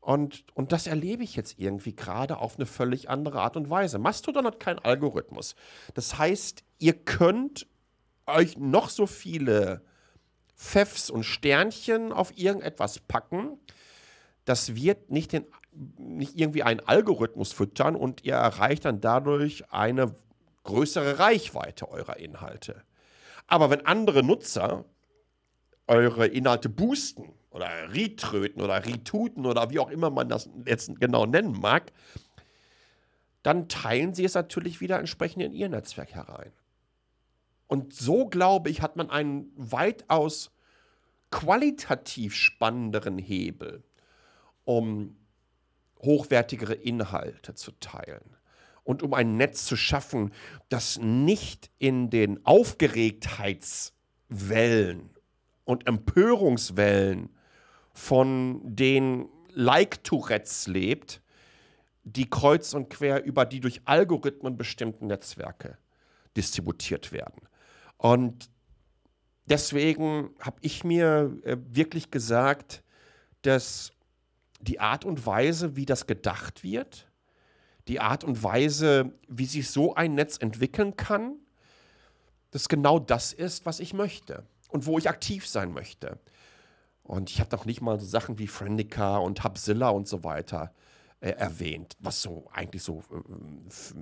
Und, 0.00 0.44
und 0.54 0.70
das 0.70 0.86
erlebe 0.86 1.24
ich 1.24 1.34
jetzt 1.34 1.58
irgendwie 1.58 1.96
gerade 1.96 2.36
auf 2.36 2.56
eine 2.56 2.66
völlig 2.66 3.10
andere 3.10 3.40
Art 3.40 3.56
und 3.56 3.70
Weise. 3.70 3.98
Mastodon 3.98 4.46
hat 4.46 4.60
keinen 4.60 4.78
Algorithmus. 4.78 5.56
Das 5.94 6.16
heißt, 6.16 6.62
ihr 6.78 6.92
könnt 6.92 7.66
euch 8.26 8.56
noch 8.56 8.88
so 8.88 9.08
viele 9.08 9.82
Pfeffs 10.54 11.10
und 11.10 11.24
Sternchen 11.24 12.12
auf 12.12 12.38
irgendetwas 12.38 13.00
packen. 13.00 13.58
Das 14.44 14.76
wird 14.76 15.10
nicht, 15.10 15.32
den, 15.32 15.44
nicht 15.72 16.38
irgendwie 16.38 16.62
einen 16.62 16.80
Algorithmus 16.80 17.52
füttern 17.52 17.96
und 17.96 18.24
ihr 18.24 18.34
erreicht 18.34 18.84
dann 18.84 19.00
dadurch 19.00 19.72
eine 19.72 20.14
größere 20.62 21.18
Reichweite 21.18 21.88
eurer 21.88 22.18
Inhalte. 22.18 22.84
Aber 23.48 23.70
wenn 23.70 23.86
andere 23.86 24.22
Nutzer 24.22 24.84
eure 25.86 26.26
Inhalte 26.26 26.68
boosten 26.68 27.32
oder 27.50 27.68
retröten 27.92 28.62
oder 28.62 28.84
retuten 28.84 29.46
oder 29.46 29.70
wie 29.70 29.78
auch 29.78 29.90
immer 29.90 30.10
man 30.10 30.28
das 30.28 30.48
jetzt 30.66 31.00
genau 31.00 31.26
nennen 31.26 31.52
mag, 31.52 31.92
dann 33.42 33.68
teilen 33.68 34.14
sie 34.14 34.24
es 34.24 34.34
natürlich 34.34 34.80
wieder 34.80 34.98
entsprechend 34.98 35.42
in 35.42 35.52
ihr 35.52 35.68
Netzwerk 35.68 36.14
herein. 36.14 36.52
Und 37.68 37.94
so, 37.94 38.26
glaube 38.26 38.70
ich, 38.70 38.82
hat 38.82 38.96
man 38.96 39.10
einen 39.10 39.52
weitaus 39.56 40.50
qualitativ 41.30 42.34
spannenderen 42.34 43.18
Hebel, 43.18 43.84
um 44.64 45.16
hochwertigere 46.00 46.74
Inhalte 46.74 47.54
zu 47.54 47.72
teilen 47.72 48.36
und 48.84 49.02
um 49.02 49.14
ein 49.14 49.36
Netz 49.36 49.64
zu 49.64 49.74
schaffen, 49.76 50.32
das 50.68 50.98
nicht 50.98 51.70
in 51.78 52.10
den 52.10 52.46
Aufgeregtheitswellen 52.46 55.15
und 55.66 55.86
Empörungswellen 55.86 57.28
von 57.92 58.60
den 58.64 59.28
Like-Tourettes 59.52 60.68
lebt, 60.68 61.20
die 62.04 62.30
kreuz 62.30 62.72
und 62.72 62.88
quer 62.88 63.24
über 63.24 63.44
die 63.44 63.60
durch 63.60 63.82
Algorithmen 63.84 64.56
bestimmten 64.56 65.08
Netzwerke 65.08 65.76
distributiert 66.36 67.10
werden. 67.10 67.42
Und 67.98 68.48
deswegen 69.46 70.30
habe 70.40 70.56
ich 70.60 70.84
mir 70.84 71.36
äh, 71.42 71.56
wirklich 71.68 72.10
gesagt, 72.10 72.84
dass 73.42 73.90
die 74.60 74.78
Art 74.78 75.04
und 75.04 75.26
Weise, 75.26 75.74
wie 75.74 75.84
das 75.84 76.06
gedacht 76.06 76.62
wird, 76.62 77.08
die 77.88 77.98
Art 77.98 78.22
und 78.22 78.42
Weise, 78.42 79.12
wie 79.26 79.46
sich 79.46 79.70
so 79.70 79.94
ein 79.94 80.14
Netz 80.14 80.38
entwickeln 80.38 80.96
kann, 80.96 81.36
das 82.52 82.68
genau 82.68 82.98
das 83.00 83.32
ist, 83.32 83.66
was 83.66 83.80
ich 83.80 83.94
möchte 83.94 84.44
und 84.76 84.84
wo 84.84 84.98
ich 84.98 85.08
aktiv 85.08 85.48
sein 85.48 85.72
möchte. 85.72 86.18
Und 87.02 87.30
ich 87.30 87.40
habe 87.40 87.56
noch 87.56 87.64
nicht 87.64 87.80
mal 87.80 87.98
so 87.98 88.04
Sachen 88.04 88.38
wie 88.38 88.46
Friendica 88.46 89.16
und 89.16 89.42
Hubzilla 89.42 89.88
und 89.88 90.06
so 90.06 90.22
weiter 90.22 90.74
äh, 91.20 91.30
erwähnt, 91.30 91.96
was 91.98 92.20
so 92.20 92.46
eigentlich 92.52 92.82
so 92.82 93.02
äh, 93.10 93.14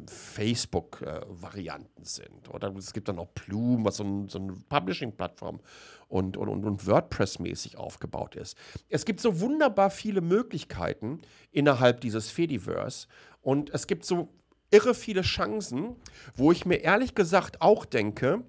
Facebook-Varianten 0.08 2.02
äh, 2.02 2.06
sind. 2.06 2.50
Oder 2.52 2.74
es 2.74 2.92
gibt 2.92 3.06
dann 3.08 3.20
auch 3.20 3.32
Plume, 3.34 3.84
was 3.84 3.98
so, 3.98 4.04
ein, 4.04 4.28
so 4.28 4.40
eine 4.40 4.54
Publishing-Plattform 4.68 5.60
und, 6.08 6.36
und, 6.36 6.48
und 6.48 6.86
WordPress-mäßig 6.88 7.76
aufgebaut 7.76 8.34
ist. 8.34 8.56
Es 8.88 9.04
gibt 9.04 9.20
so 9.20 9.38
wunderbar 9.38 9.90
viele 9.90 10.22
Möglichkeiten 10.22 11.20
innerhalb 11.52 12.00
dieses 12.00 12.30
Fediverse 12.30 13.06
und 13.42 13.70
es 13.72 13.86
gibt 13.86 14.04
so 14.04 14.28
irre 14.72 14.94
viele 14.94 15.22
Chancen, 15.22 15.94
wo 16.34 16.50
ich 16.50 16.66
mir 16.66 16.78
ehrlich 16.78 17.14
gesagt 17.14 17.62
auch 17.62 17.84
denke, 17.84 18.42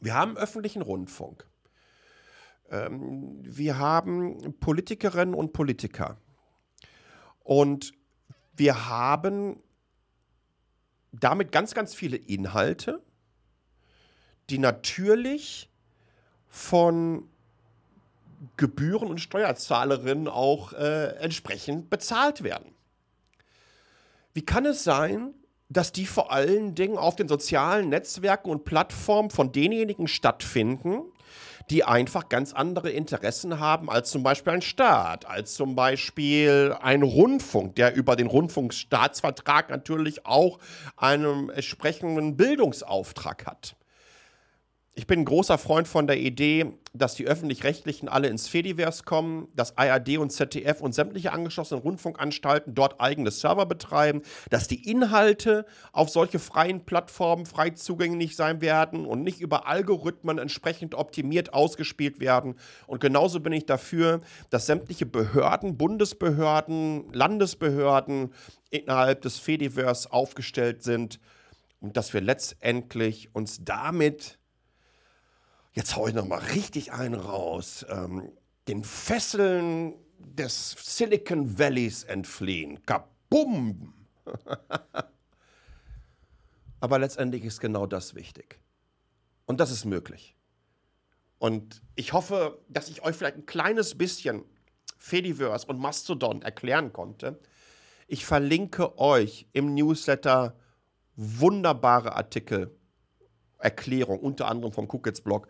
wir 0.00 0.14
haben 0.14 0.36
öffentlichen 0.36 0.82
Rundfunk. 0.82 1.46
Ähm, 2.70 3.38
wir 3.42 3.78
haben 3.78 4.58
Politikerinnen 4.60 5.34
und 5.34 5.52
Politiker. 5.52 6.16
Und 7.42 7.92
wir 8.54 8.88
haben 8.88 9.62
damit 11.12 11.52
ganz, 11.52 11.74
ganz 11.74 11.94
viele 11.94 12.16
Inhalte, 12.16 13.02
die 14.48 14.58
natürlich 14.58 15.68
von 16.48 17.28
Gebühren 18.56 19.08
und 19.08 19.20
Steuerzahlerinnen 19.20 20.28
auch 20.28 20.72
äh, 20.72 21.16
entsprechend 21.16 21.90
bezahlt 21.90 22.42
werden. 22.42 22.74
Wie 24.32 24.44
kann 24.44 24.64
es 24.64 24.84
sein, 24.84 25.34
dass 25.70 25.92
die 25.92 26.04
vor 26.04 26.32
allen 26.32 26.74
Dingen 26.74 26.98
auf 26.98 27.16
den 27.16 27.28
sozialen 27.28 27.88
Netzwerken 27.88 28.50
und 28.50 28.64
Plattformen 28.64 29.30
von 29.30 29.52
denjenigen 29.52 30.08
stattfinden, 30.08 31.04
die 31.70 31.84
einfach 31.84 32.28
ganz 32.28 32.52
andere 32.52 32.90
Interessen 32.90 33.60
haben 33.60 33.88
als 33.88 34.10
zum 34.10 34.24
Beispiel 34.24 34.52
ein 34.52 34.62
Staat, 34.62 35.26
als 35.26 35.54
zum 35.54 35.76
Beispiel 35.76 36.76
ein 36.82 37.02
Rundfunk, 37.02 37.76
der 37.76 37.94
über 37.94 38.16
den 38.16 38.26
Rundfunkstaatsvertrag 38.26 39.70
natürlich 39.70 40.26
auch 40.26 40.58
einen 40.96 41.48
entsprechenden 41.50 42.36
Bildungsauftrag 42.36 43.46
hat. 43.46 43.76
Ich 45.00 45.06
bin 45.06 45.20
ein 45.20 45.24
großer 45.24 45.56
Freund 45.56 45.88
von 45.88 46.06
der 46.06 46.18
Idee, 46.18 46.74
dass 46.92 47.14
die 47.14 47.26
öffentlich-rechtlichen 47.26 48.10
alle 48.10 48.28
ins 48.28 48.48
Fediverse 48.48 49.02
kommen, 49.02 49.48
dass 49.56 49.78
ARD 49.78 50.18
und 50.18 50.28
ZDF 50.28 50.82
und 50.82 50.94
sämtliche 50.94 51.32
angeschlossenen 51.32 51.82
Rundfunkanstalten 51.82 52.74
dort 52.74 53.00
eigene 53.00 53.30
Server 53.30 53.64
betreiben, 53.64 54.20
dass 54.50 54.68
die 54.68 54.90
Inhalte 54.90 55.64
auf 55.92 56.10
solche 56.10 56.38
freien 56.38 56.84
Plattformen 56.84 57.46
frei 57.46 57.70
zugänglich 57.70 58.36
sein 58.36 58.60
werden 58.60 59.06
und 59.06 59.22
nicht 59.22 59.40
über 59.40 59.66
Algorithmen 59.66 60.36
entsprechend 60.36 60.94
optimiert 60.94 61.54
ausgespielt 61.54 62.20
werden. 62.20 62.56
Und 62.86 63.00
genauso 63.00 63.40
bin 63.40 63.54
ich 63.54 63.64
dafür, 63.64 64.20
dass 64.50 64.66
sämtliche 64.66 65.06
Behörden, 65.06 65.78
Bundesbehörden, 65.78 67.10
Landesbehörden 67.14 68.34
innerhalb 68.68 69.22
des 69.22 69.38
Fediverse 69.38 70.12
aufgestellt 70.12 70.82
sind 70.82 71.20
und 71.80 71.96
dass 71.96 72.12
wir 72.12 72.20
letztendlich 72.20 73.34
uns 73.34 73.64
damit 73.64 74.39
jetzt 75.72 75.96
haue 75.96 76.10
ich 76.10 76.14
nochmal 76.14 76.40
richtig 76.40 76.92
einen 76.92 77.14
raus, 77.14 77.84
ähm, 77.88 78.30
den 78.68 78.84
Fesseln 78.84 79.94
des 80.18 80.76
Silicon 80.78 81.58
Valleys 81.58 82.04
entfliehen. 82.04 82.84
Kabum! 82.84 83.94
Aber 86.80 86.98
letztendlich 86.98 87.44
ist 87.44 87.60
genau 87.60 87.86
das 87.86 88.14
wichtig. 88.14 88.60
Und 89.46 89.60
das 89.60 89.70
ist 89.70 89.84
möglich. 89.84 90.36
Und 91.38 91.82
ich 91.94 92.12
hoffe, 92.12 92.62
dass 92.68 92.88
ich 92.88 93.02
euch 93.02 93.16
vielleicht 93.16 93.36
ein 93.36 93.46
kleines 93.46 93.96
bisschen 93.96 94.44
Fediverse 94.98 95.66
und 95.66 95.78
Mastodon 95.78 96.42
erklären 96.42 96.92
konnte. 96.92 97.40
Ich 98.06 98.26
verlinke 98.26 98.98
euch 98.98 99.46
im 99.52 99.74
Newsletter 99.74 100.56
wunderbare 101.16 102.14
Artikel 102.14 102.76
Erklärung, 103.60 104.18
unter 104.18 104.48
anderem 104.48 104.72
vom 104.72 104.88
Cookits-Blog 104.88 105.48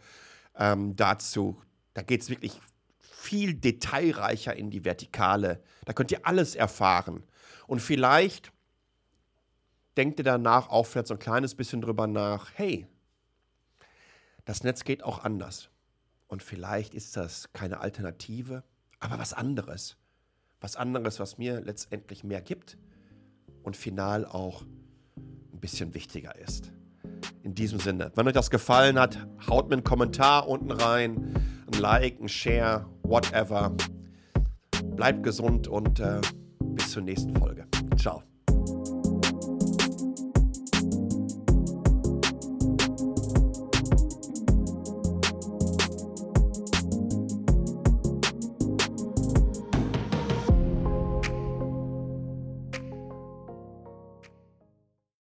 ähm, 0.56 0.96
dazu. 0.96 1.60
Da 1.94 2.02
geht 2.02 2.22
es 2.22 2.30
wirklich 2.30 2.60
viel 3.00 3.54
detailreicher 3.54 4.56
in 4.56 4.70
die 4.70 4.84
Vertikale. 4.84 5.62
Da 5.84 5.92
könnt 5.92 6.10
ihr 6.10 6.26
alles 6.26 6.54
erfahren. 6.54 7.22
Und 7.66 7.80
vielleicht 7.80 8.52
denkt 9.96 10.18
ihr 10.18 10.24
danach 10.24 10.70
auch 10.70 10.86
vielleicht 10.86 11.08
so 11.08 11.14
ein 11.14 11.20
kleines 11.20 11.54
bisschen 11.54 11.82
drüber 11.82 12.06
nach, 12.06 12.50
hey, 12.54 12.86
das 14.44 14.64
Netz 14.64 14.84
geht 14.84 15.02
auch 15.02 15.22
anders. 15.22 15.68
Und 16.26 16.42
vielleicht 16.42 16.94
ist 16.94 17.16
das 17.16 17.52
keine 17.52 17.80
Alternative, 17.80 18.64
aber 18.98 19.18
was 19.18 19.32
anderes. 19.32 19.96
Was 20.60 20.76
anderes, 20.76 21.20
was 21.20 21.38
mir 21.38 21.60
letztendlich 21.60 22.24
mehr 22.24 22.40
gibt 22.40 22.78
und 23.62 23.76
final 23.76 24.24
auch 24.24 24.62
ein 24.62 25.60
bisschen 25.60 25.94
wichtiger 25.94 26.36
ist. 26.36 26.72
In 27.42 27.54
diesem 27.54 27.80
Sinne, 27.80 28.12
wenn 28.14 28.26
euch 28.26 28.34
das 28.34 28.50
gefallen 28.50 28.98
hat, 28.98 29.18
haut 29.48 29.68
mir 29.68 29.74
einen 29.76 29.84
Kommentar 29.84 30.46
unten 30.46 30.70
rein, 30.70 31.34
ein 31.72 31.80
Like, 31.80 32.20
ein 32.20 32.28
Share, 32.28 32.86
whatever. 33.02 33.74
Bleibt 34.96 35.22
gesund 35.22 35.66
und 35.66 36.00
äh, 36.00 36.20
bis 36.58 36.90
zur 36.90 37.02
nächsten 37.02 37.34
Folge. 37.34 37.66
Ciao. 37.96 38.22